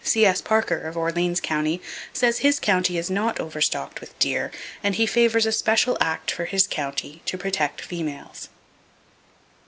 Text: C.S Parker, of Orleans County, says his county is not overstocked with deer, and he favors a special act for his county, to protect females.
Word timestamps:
C.S 0.03 0.41
Parker, 0.41 0.79
of 0.79 0.97
Orleans 0.97 1.39
County, 1.39 1.79
says 2.11 2.39
his 2.39 2.59
county 2.59 2.97
is 2.97 3.11
not 3.11 3.39
overstocked 3.39 4.01
with 4.01 4.17
deer, 4.17 4.49
and 4.83 4.95
he 4.95 5.05
favors 5.05 5.45
a 5.45 5.51
special 5.51 5.95
act 6.01 6.31
for 6.31 6.45
his 6.45 6.65
county, 6.65 7.21
to 7.27 7.37
protect 7.37 7.81
females. 7.81 8.49